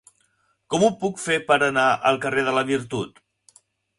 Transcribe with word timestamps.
Com 0.73 0.85
ho 0.85 0.89
puc 1.03 1.19
fer 1.25 1.35
per 1.51 1.57
anar 1.67 1.85
al 2.11 2.19
carrer 2.25 2.45
de 2.49 2.57
la 2.59 2.65
Virtut? 2.73 3.21